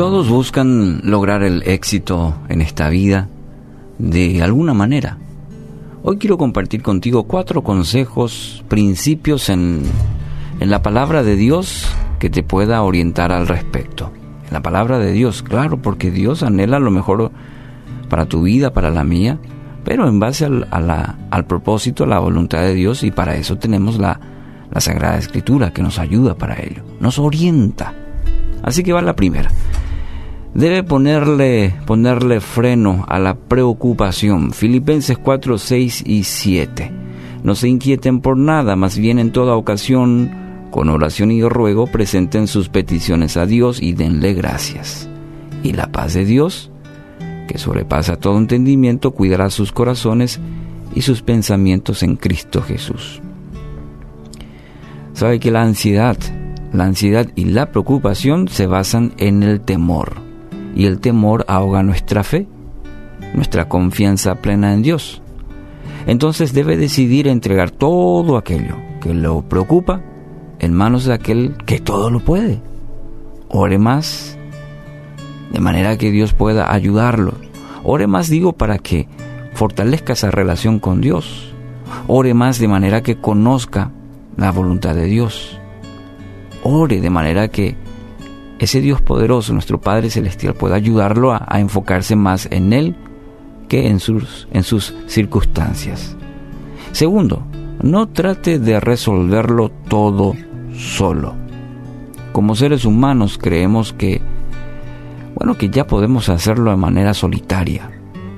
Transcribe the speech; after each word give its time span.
Todos 0.00 0.30
buscan 0.30 1.02
lograr 1.04 1.42
el 1.42 1.62
éxito 1.64 2.34
en 2.48 2.62
esta 2.62 2.88
vida 2.88 3.28
de 3.98 4.42
alguna 4.42 4.72
manera. 4.72 5.18
Hoy 6.02 6.16
quiero 6.16 6.38
compartir 6.38 6.80
contigo 6.82 7.24
cuatro 7.24 7.62
consejos, 7.62 8.64
principios 8.66 9.50
en, 9.50 9.82
en 10.58 10.70
la 10.70 10.80
palabra 10.80 11.22
de 11.22 11.36
Dios 11.36 11.86
que 12.18 12.30
te 12.30 12.42
pueda 12.42 12.80
orientar 12.80 13.30
al 13.30 13.46
respecto. 13.46 14.10
En 14.46 14.54
la 14.54 14.62
palabra 14.62 14.98
de 14.98 15.12
Dios, 15.12 15.42
claro, 15.42 15.82
porque 15.82 16.10
Dios 16.10 16.42
anhela 16.42 16.78
lo 16.78 16.90
mejor 16.90 17.30
para 18.08 18.24
tu 18.24 18.44
vida, 18.44 18.72
para 18.72 18.88
la 18.88 19.04
mía, 19.04 19.38
pero 19.84 20.08
en 20.08 20.18
base 20.18 20.46
al, 20.46 20.66
al 20.70 21.44
propósito, 21.44 22.04
a 22.04 22.06
la 22.06 22.20
voluntad 22.20 22.62
de 22.62 22.72
Dios, 22.72 23.02
y 23.02 23.10
para 23.10 23.36
eso 23.36 23.58
tenemos 23.58 23.98
la, 23.98 24.18
la 24.70 24.80
Sagrada 24.80 25.18
Escritura 25.18 25.74
que 25.74 25.82
nos 25.82 25.98
ayuda 25.98 26.36
para 26.36 26.54
ello, 26.54 26.84
nos 27.00 27.18
orienta. 27.18 27.92
Así 28.62 28.82
que 28.82 28.94
va 28.94 29.02
la 29.02 29.14
primera. 29.14 29.50
Debe 30.54 30.82
ponerle, 30.82 31.74
ponerle 31.86 32.40
freno 32.40 33.04
a 33.08 33.18
la 33.18 33.36
preocupación. 33.36 34.52
Filipenses 34.52 35.16
4, 35.16 35.58
6 35.58 36.02
y 36.06 36.24
7. 36.24 36.90
No 37.44 37.54
se 37.54 37.68
inquieten 37.68 38.20
por 38.20 38.36
nada, 38.36 38.74
más 38.74 38.98
bien 38.98 39.18
en 39.18 39.30
toda 39.30 39.54
ocasión, 39.54 40.30
con 40.70 40.88
oración 40.88 41.30
y 41.30 41.42
ruego, 41.42 41.86
presenten 41.86 42.48
sus 42.48 42.68
peticiones 42.68 43.36
a 43.36 43.46
Dios 43.46 43.80
y 43.80 43.92
denle 43.92 44.34
gracias. 44.34 45.08
Y 45.62 45.72
la 45.72 45.92
paz 45.92 46.14
de 46.14 46.24
Dios, 46.24 46.70
que 47.48 47.58
sobrepasa 47.58 48.16
todo 48.16 48.36
entendimiento, 48.36 49.12
cuidará 49.12 49.50
sus 49.50 49.72
corazones 49.72 50.40
y 50.94 51.02
sus 51.02 51.22
pensamientos 51.22 52.02
en 52.02 52.16
Cristo 52.16 52.60
Jesús. 52.60 53.20
Sabe 55.12 55.38
que 55.38 55.50
la 55.50 55.62
ansiedad, 55.62 56.16
la 56.72 56.84
ansiedad 56.84 57.28
y 57.36 57.44
la 57.46 57.70
preocupación 57.70 58.48
se 58.48 58.66
basan 58.66 59.12
en 59.18 59.42
el 59.42 59.60
temor, 59.60 60.29
y 60.74 60.86
el 60.86 61.00
temor 61.00 61.44
ahoga 61.48 61.82
nuestra 61.82 62.22
fe, 62.22 62.46
nuestra 63.34 63.68
confianza 63.68 64.36
plena 64.36 64.72
en 64.74 64.82
Dios. 64.82 65.22
Entonces 66.06 66.52
debe 66.52 66.76
decidir 66.76 67.28
entregar 67.28 67.70
todo 67.70 68.36
aquello 68.36 68.76
que 69.00 69.14
lo 69.14 69.42
preocupa 69.42 70.02
en 70.58 70.74
manos 70.74 71.04
de 71.04 71.14
aquel 71.14 71.56
que 71.66 71.80
todo 71.80 72.10
lo 72.10 72.20
puede. 72.20 72.62
Ore 73.48 73.78
más, 73.78 74.38
de 75.52 75.60
manera 75.60 75.98
que 75.98 76.10
Dios 76.10 76.34
pueda 76.34 76.72
ayudarlo. 76.72 77.34
Ore 77.82 78.06
más, 78.06 78.28
digo, 78.28 78.52
para 78.52 78.78
que 78.78 79.08
fortalezca 79.54 80.12
esa 80.12 80.30
relación 80.30 80.78
con 80.78 81.00
Dios. 81.00 81.54
Ore 82.06 82.34
más 82.34 82.58
de 82.58 82.68
manera 82.68 83.02
que 83.02 83.16
conozca 83.16 83.90
la 84.36 84.52
voluntad 84.52 84.94
de 84.94 85.06
Dios. 85.06 85.58
Ore 86.62 87.00
de 87.00 87.10
manera 87.10 87.48
que 87.48 87.76
ese 88.60 88.82
Dios 88.82 89.00
poderoso, 89.00 89.54
nuestro 89.54 89.80
Padre 89.80 90.10
Celestial, 90.10 90.52
pueda 90.52 90.76
ayudarlo 90.76 91.32
a, 91.32 91.58
enfocarse 91.58 92.14
más 92.14 92.46
en 92.50 92.74
Él 92.74 92.94
que 93.68 93.88
en 93.88 94.00
sus, 94.00 94.48
en 94.52 94.64
sus 94.64 94.94
circunstancias. 95.06 96.14
Segundo, 96.92 97.42
no 97.82 98.10
trate 98.10 98.58
de 98.58 98.78
resolverlo 98.78 99.70
todo 99.88 100.34
solo. 100.76 101.34
Como 102.32 102.54
seres 102.54 102.84
humanos 102.84 103.38
creemos 103.38 103.94
que, 103.94 104.20
bueno, 105.34 105.56
que 105.56 105.70
ya 105.70 105.86
podemos 105.86 106.28
hacerlo 106.28 106.70
de 106.70 106.76
manera 106.76 107.14
solitaria. 107.14 107.90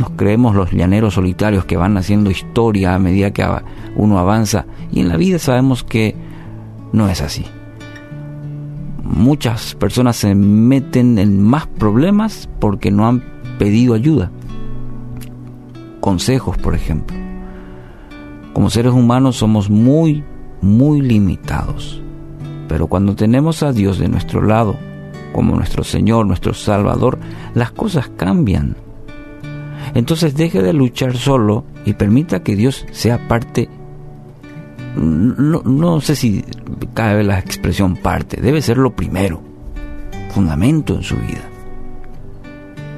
Nos 0.00 0.10
creemos 0.10 0.56
los 0.56 0.72
llaneros 0.72 1.14
solitarios 1.14 1.64
que 1.64 1.76
van 1.76 1.96
haciendo 1.96 2.32
historia 2.32 2.94
a 2.94 2.98
medida 2.98 3.30
que 3.30 3.46
uno 3.94 4.18
avanza 4.18 4.66
y 4.90 5.00
en 5.00 5.08
la 5.08 5.16
vida 5.16 5.38
sabemos 5.38 5.84
que 5.84 6.16
no 6.92 7.08
es 7.08 7.20
así. 7.20 7.44
Muchas 9.08 9.74
personas 9.74 10.16
se 10.16 10.34
meten 10.34 11.18
en 11.18 11.42
más 11.42 11.66
problemas 11.66 12.48
porque 12.60 12.90
no 12.90 13.08
han 13.08 13.24
pedido 13.58 13.94
ayuda. 13.94 14.30
Consejos, 16.00 16.58
por 16.58 16.74
ejemplo. 16.74 17.16
Como 18.52 18.68
seres 18.68 18.92
humanos 18.92 19.36
somos 19.36 19.70
muy, 19.70 20.24
muy 20.60 21.00
limitados. 21.00 22.02
Pero 22.68 22.86
cuando 22.86 23.16
tenemos 23.16 23.62
a 23.62 23.72
Dios 23.72 23.98
de 23.98 24.08
nuestro 24.08 24.42
lado, 24.42 24.76
como 25.32 25.56
nuestro 25.56 25.84
Señor, 25.84 26.26
nuestro 26.26 26.52
Salvador, 26.52 27.18
las 27.54 27.72
cosas 27.72 28.10
cambian. 28.14 28.76
Entonces 29.94 30.36
deje 30.36 30.62
de 30.62 30.74
luchar 30.74 31.16
solo 31.16 31.64
y 31.86 31.94
permita 31.94 32.42
que 32.42 32.56
Dios 32.56 32.84
sea 32.92 33.26
parte 33.26 33.70
no, 34.96 36.00
sé 36.00 36.16
si 36.16 36.44
cabe 36.94 37.22
la 37.24 37.38
expresión 37.38 37.96
parte, 37.96 38.40
debe 38.40 38.62
ser 38.62 38.78
lo 38.78 38.94
primero, 38.94 39.40
fundamento 40.30 40.94
en 40.94 41.02
su 41.02 41.16
vida. 41.16 41.48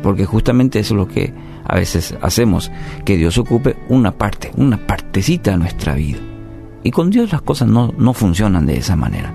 Porque 0.02 0.24
justamente 0.24 0.78
eso 0.78 0.94
es 0.94 0.98
lo 0.98 1.08
que 1.08 1.32
a 1.64 1.76
veces 1.76 2.16
hacemos, 2.22 2.70
que 3.04 3.16
Dios 3.16 3.38
ocupe 3.38 3.76
una 3.88 4.12
parte, 4.12 4.50
una 4.56 4.78
partecita 4.78 5.52
de 5.52 5.58
nuestra 5.58 5.94
vida. 5.94 6.18
Y 6.82 6.90
con 6.90 7.10
Dios 7.10 7.32
las 7.32 7.42
cosas 7.42 7.68
no, 7.68 7.92
no 7.98 8.14
funcionan 8.14 8.66
de 8.66 8.78
esa 8.78 8.96
manera. 8.96 9.32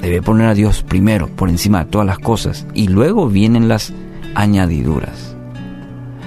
Debe 0.00 0.20
poner 0.20 0.48
a 0.48 0.54
Dios 0.54 0.82
primero, 0.82 1.28
por 1.28 1.48
encima 1.48 1.84
de 1.84 1.90
todas 1.90 2.06
las 2.06 2.18
cosas, 2.18 2.66
y 2.74 2.88
luego 2.88 3.28
vienen 3.28 3.68
las 3.68 3.94
añadiduras. 4.34 5.34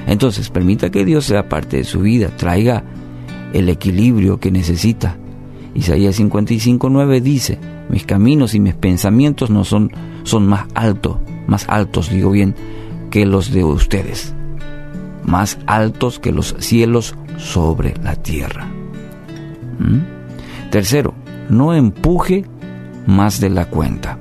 Entonces, 0.08 0.50
permita 0.50 0.90
que 0.90 1.06
Dios 1.06 1.26
sea 1.26 1.48
parte 1.48 1.78
de 1.78 1.84
su 1.84 2.00
vida, 2.00 2.30
traiga 2.36 2.84
el 3.54 3.70
equilibrio 3.70 4.40
que 4.40 4.52
necesita. 4.52 5.18
Isaías 5.76 6.20
55.9 6.20 7.22
dice, 7.22 7.60
mis 7.90 8.06
caminos 8.06 8.54
y 8.56 8.60
mis 8.60 8.76
pensamientos 8.76 9.50
no 9.50 9.64
son, 9.64 9.92
son 10.24 10.48
más 10.48 10.68
altos, 10.74 11.18
más 11.48 11.68
altos, 11.70 12.10
digo 12.10 12.32
bien, 12.32 12.56
que 13.12 13.26
los 13.26 13.52
de 13.52 13.64
ustedes, 13.64 14.34
más 15.24 15.58
altos 15.66 16.20
que 16.20 16.32
los 16.32 16.56
cielos 16.60 17.16
sobre 17.38 17.96
la 18.04 18.16
tierra. 18.16 18.68
¿Mm? 19.80 20.70
Tercero, 20.70 21.14
no 21.50 21.74
empuje 21.74 22.46
más 23.08 23.40
de 23.40 23.50
la 23.50 23.66
cuenta. 23.66 24.20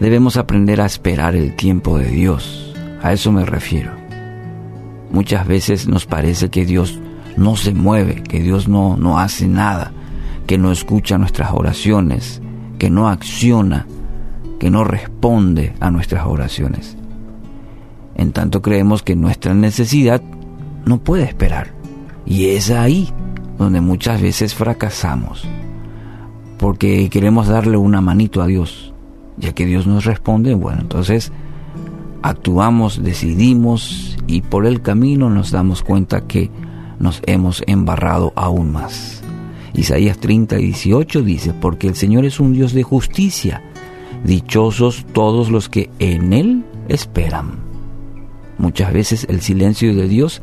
Debemos 0.00 0.36
aprender 0.36 0.80
a 0.80 0.86
esperar 0.86 1.36
el 1.36 1.54
tiempo 1.54 1.98
de 1.98 2.06
Dios. 2.06 2.74
A 3.02 3.12
eso 3.12 3.30
me 3.32 3.44
refiero. 3.44 3.92
Muchas 5.12 5.46
veces 5.46 5.86
nos 5.86 6.06
parece 6.06 6.48
que 6.48 6.64
Dios 6.64 6.98
no 7.36 7.56
se 7.56 7.74
mueve, 7.74 8.22
que 8.22 8.40
Dios 8.40 8.68
no, 8.68 8.96
no 8.96 9.18
hace 9.18 9.48
nada, 9.48 9.92
que 10.46 10.58
no 10.58 10.72
escucha 10.72 11.18
nuestras 11.18 11.52
oraciones, 11.52 12.42
que 12.78 12.90
no 12.90 13.08
acciona, 13.08 13.86
que 14.58 14.70
no 14.70 14.84
responde 14.84 15.74
a 15.80 15.90
nuestras 15.90 16.26
oraciones. 16.26 16.96
En 18.14 18.32
tanto 18.32 18.60
creemos 18.60 19.02
que 19.02 19.16
nuestra 19.16 19.54
necesidad 19.54 20.22
no 20.84 20.98
puede 20.98 21.24
esperar. 21.24 21.72
Y 22.26 22.46
es 22.46 22.70
ahí 22.70 23.08
donde 23.58 23.80
muchas 23.80 24.20
veces 24.20 24.54
fracasamos. 24.54 25.46
Porque 26.58 27.08
queremos 27.08 27.48
darle 27.48 27.76
una 27.76 28.00
manito 28.00 28.42
a 28.42 28.46
Dios. 28.46 28.92
Ya 29.38 29.52
que 29.52 29.64
Dios 29.64 29.86
nos 29.86 30.04
responde, 30.04 30.54
bueno, 30.54 30.82
entonces 30.82 31.32
actuamos, 32.22 33.02
decidimos 33.02 34.18
y 34.26 34.42
por 34.42 34.66
el 34.66 34.82
camino 34.82 35.30
nos 35.30 35.50
damos 35.50 35.82
cuenta 35.82 36.26
que 36.26 36.50
nos 37.00 37.20
hemos 37.26 37.64
embarrado 37.66 38.32
aún 38.36 38.70
más. 38.70 39.22
Isaías 39.72 40.18
30 40.18 40.60
y 40.60 40.66
18 40.66 41.22
dice, 41.22 41.54
porque 41.54 41.88
el 41.88 41.96
Señor 41.96 42.24
es 42.24 42.38
un 42.38 42.52
Dios 42.52 42.72
de 42.72 42.82
justicia, 42.84 43.62
dichosos 44.24 45.06
todos 45.12 45.50
los 45.50 45.68
que 45.68 45.90
en 45.98 46.32
Él 46.32 46.64
esperan. 46.88 47.58
Muchas 48.58 48.92
veces 48.92 49.26
el 49.28 49.40
silencio 49.40 49.94
de 49.94 50.06
Dios 50.06 50.42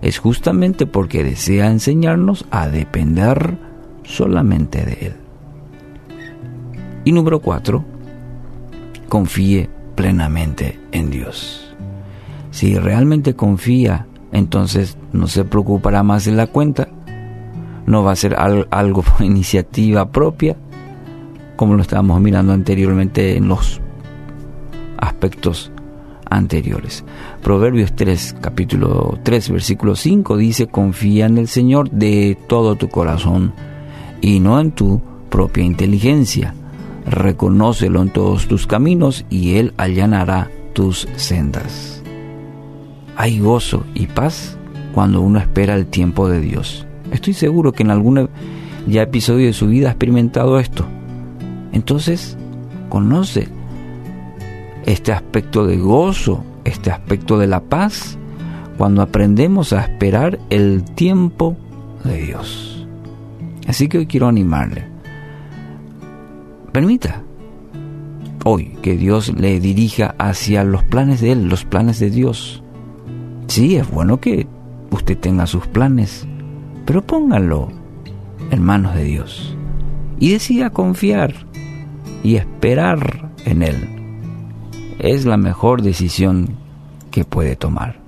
es 0.00 0.18
justamente 0.18 0.86
porque 0.86 1.24
desea 1.24 1.66
enseñarnos 1.66 2.46
a 2.50 2.68
depender 2.68 3.58
solamente 4.04 4.84
de 4.84 4.92
Él. 5.08 5.16
Y 7.04 7.12
número 7.12 7.40
4, 7.40 7.84
confíe 9.08 9.68
plenamente 9.96 10.78
en 10.92 11.10
Dios. 11.10 11.74
Si 12.50 12.78
realmente 12.78 13.34
confía 13.34 14.07
entonces 14.32 14.98
no 15.12 15.26
se 15.26 15.44
preocupará 15.44 16.02
más 16.02 16.24
de 16.24 16.32
la 16.32 16.46
cuenta, 16.46 16.88
no 17.86 18.02
va 18.02 18.12
a 18.12 18.16
ser 18.16 18.36
algo 18.36 19.02
por 19.02 19.22
iniciativa 19.24 20.10
propia, 20.10 20.56
como 21.56 21.74
lo 21.74 21.82
estábamos 21.82 22.20
mirando 22.20 22.52
anteriormente 22.52 23.36
en 23.36 23.48
los 23.48 23.80
aspectos 24.98 25.72
anteriores. 26.30 27.04
Proverbios 27.42 27.94
3, 27.94 28.36
capítulo 28.40 29.18
3, 29.22 29.50
versículo 29.50 29.96
5 29.96 30.36
dice, 30.36 30.66
confía 30.66 31.26
en 31.26 31.38
el 31.38 31.48
Señor 31.48 31.90
de 31.90 32.36
todo 32.46 32.76
tu 32.76 32.88
corazón 32.88 33.54
y 34.20 34.40
no 34.40 34.60
en 34.60 34.72
tu 34.72 35.00
propia 35.30 35.64
inteligencia. 35.64 36.54
Reconócelo 37.06 38.02
en 38.02 38.10
todos 38.10 38.46
tus 38.48 38.66
caminos 38.66 39.24
y 39.30 39.54
Él 39.54 39.72
allanará 39.78 40.50
tus 40.74 41.08
sendas. 41.16 41.97
Hay 43.20 43.40
gozo 43.40 43.84
y 43.94 44.06
paz 44.06 44.56
cuando 44.94 45.20
uno 45.20 45.40
espera 45.40 45.74
el 45.74 45.86
tiempo 45.86 46.28
de 46.28 46.40
Dios. 46.40 46.86
Estoy 47.10 47.34
seguro 47.34 47.72
que 47.72 47.82
en 47.82 47.90
algún 47.90 48.30
ya 48.86 49.02
episodio 49.02 49.46
de 49.46 49.52
su 49.52 49.66
vida 49.66 49.88
ha 49.88 49.90
experimentado 49.90 50.60
esto. 50.60 50.86
Entonces, 51.72 52.38
conoce 52.88 53.48
este 54.86 55.10
aspecto 55.10 55.66
de 55.66 55.78
gozo, 55.78 56.44
este 56.64 56.92
aspecto 56.92 57.38
de 57.38 57.48
la 57.48 57.58
paz, 57.58 58.16
cuando 58.76 59.02
aprendemos 59.02 59.72
a 59.72 59.80
esperar 59.80 60.38
el 60.48 60.84
tiempo 60.84 61.56
de 62.04 62.22
Dios. 62.22 62.86
Así 63.66 63.88
que 63.88 63.98
hoy 63.98 64.06
quiero 64.06 64.28
animarle. 64.28 64.84
Permita 66.70 67.24
hoy 68.44 68.76
que 68.80 68.96
Dios 68.96 69.34
le 69.36 69.58
dirija 69.58 70.14
hacia 70.18 70.62
los 70.62 70.84
planes 70.84 71.20
de 71.20 71.32
Él, 71.32 71.48
los 71.48 71.64
planes 71.64 71.98
de 71.98 72.10
Dios. 72.10 72.62
Sí, 73.48 73.76
es 73.76 73.90
bueno 73.90 74.20
que 74.20 74.46
usted 74.90 75.18
tenga 75.18 75.46
sus 75.46 75.66
planes, 75.66 76.26
pero 76.84 77.04
póngalo 77.04 77.68
en 78.50 78.62
manos 78.62 78.94
de 78.94 79.04
Dios 79.04 79.56
y 80.20 80.32
decida 80.32 80.70
confiar 80.70 81.34
y 82.22 82.36
esperar 82.36 83.30
en 83.46 83.62
Él. 83.62 83.88
Es 84.98 85.24
la 85.24 85.38
mejor 85.38 85.82
decisión 85.82 86.56
que 87.10 87.24
puede 87.24 87.56
tomar. 87.56 88.07